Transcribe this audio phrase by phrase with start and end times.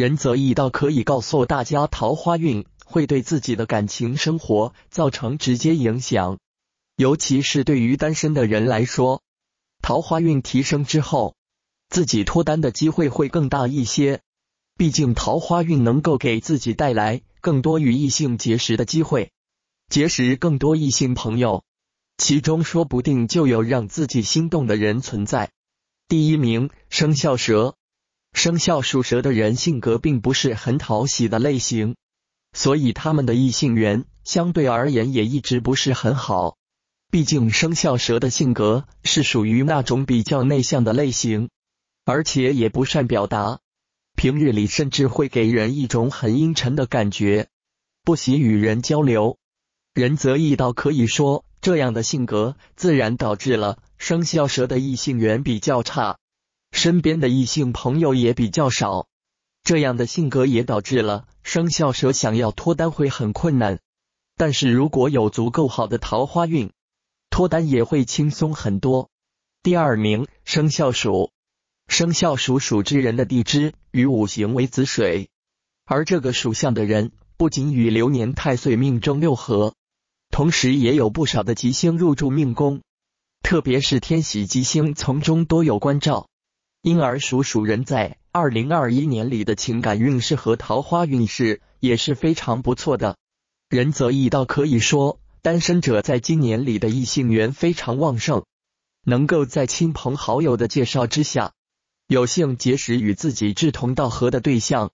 [0.00, 6.38] 仁泽义道可以告诉大家，桃花运会对自己的感情生活造成直接影响，
[6.96, 9.20] 尤其是对于单身的人来说，
[9.82, 11.34] 桃花运提升之后，
[11.90, 14.22] 自己脱单的机会会更大一些。
[14.78, 19.32] 毕竟桃花运能够给自己带来更多与异性结识的机会，
[19.90, 21.62] 结识更多异性朋友，
[22.16, 25.50] 其中说不定就有让自己心动的人存在。
[26.08, 27.76] 第一名，生肖蛇。
[28.42, 31.94] 生肖属蛇的人性格并不是很讨喜的类型，
[32.54, 36.56] 所以他们的异性缘相对而言也一直不是很好。
[37.10, 41.50] 毕竟生肖蛇的性格是属于那种比较内向的类型，
[42.06, 43.58] 而且也不善表达，
[44.16, 47.48] 平日里甚至会给人一种很阴沉的感觉，
[48.04, 49.36] 不喜与人交流。
[49.92, 56.16] 仁则义道可以说，这样的性格自然导致了生肖蛇的异性缘比较差。
[56.82, 59.06] 身边的异性朋友也比较少，
[59.62, 63.80] 这样的性格也导致了生肖蛇想要脱单会很困难。
[64.38, 66.72] 但是如果有足够好的桃花运，
[67.28, 69.10] 脱单也会轻松很多。
[69.62, 71.32] 第二名，生肖鼠。
[71.86, 75.28] 生肖鼠属之人的地支与五行为子水，
[75.84, 79.74] 而这个属相的人不仅与流年太岁命中六合，
[80.30, 82.80] 同时也有不少的吉星入住命宫，
[83.42, 86.29] 特别是天喜吉星从中多有关照。
[86.82, 93.18] 因而属鼠人在二零二一年里的情感运势和桃花运势也是非常不错的。
[93.68, 98.46] 仁则义道可以说，单身者在今年里的异性缘非常旺盛，
[99.04, 101.52] 能够在亲朋好友的介绍之下，
[102.06, 104.90] 有幸结识与自己志同道合的对象，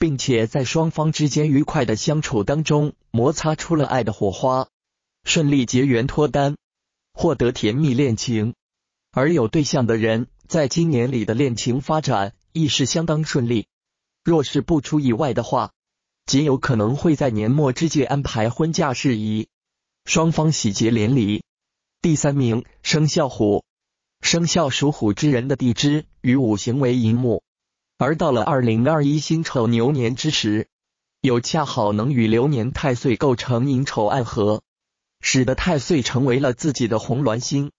[0.00, 4.66] 并且在双方之间愉快的相处当中摩擦出了爱的火花，
[5.22, 6.56] 顺利结缘脱单，
[7.12, 8.54] 获得甜蜜恋情。
[9.12, 10.26] 而有对象的人。
[10.50, 13.68] 在今年里的恋情发展亦是相当顺利，
[14.24, 15.70] 若是不出意外的话，
[16.26, 19.46] 极有可能会在年末之际安排婚嫁事宜，
[20.04, 21.44] 双方喜结连理。
[22.02, 23.62] 第三名，生肖虎，
[24.22, 27.44] 生肖属虎之人的地支与五行为寅木，
[27.96, 30.66] 而到了二零二一辛丑牛年之时，
[31.20, 34.64] 又恰好能与流年太岁构成寅丑暗合，
[35.20, 37.70] 使得太岁成为了自己的红鸾星。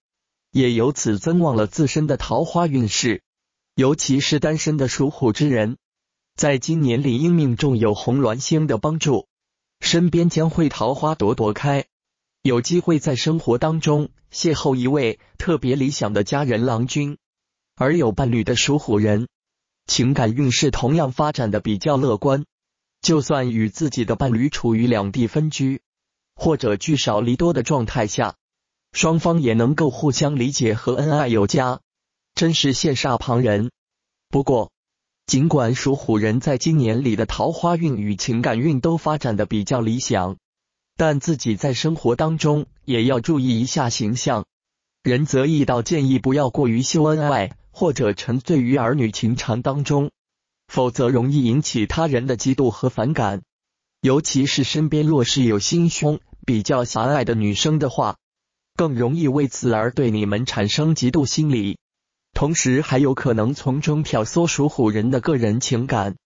[0.52, 3.22] 也由此增旺了自身的桃花运势，
[3.74, 5.78] 尤其是单身的属虎之人，
[6.36, 9.26] 在今年里因命中有红鸾星的帮助，
[9.80, 11.86] 身边将会桃花朵朵开，
[12.42, 17.16] 有机会在生活当中邂逅一位特别理想的家人郎君。
[17.74, 19.28] 而有伴侣的属虎人，
[19.86, 22.44] 情感运势同样发展的比较乐观，
[23.00, 25.80] 就算与自己的伴侣处于两地分居
[26.34, 28.36] 或者聚少离多的状态下。
[28.92, 31.80] 双方也能够互相理解和恩爱有加，
[32.34, 33.70] 真是羡煞旁人。
[34.28, 34.70] 不过，
[35.26, 40.36] 尽管属虎人在今年里的桃花运与情感运都发展的比较理想，
[40.96, 44.44] 但自己在生活当中也要注意一下形象。
[45.02, 50.10] 仁则义道建议不要过于秀恩爱，或者沉醉于儿女情长当中，
[50.68, 53.42] 否则容易引起他人的嫉妒和反感。
[54.02, 58.16] 尤其是身边若是有心胸比较狭隘的女生的话。
[58.82, 61.78] 更容易为此而对你们产生嫉妒心理，
[62.34, 66.16] 同时还有可能从中挑唆属虎人的个人情感。